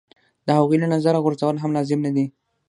[0.45, 2.25] د هغوی له نظره غورځول هم لازم نه دي.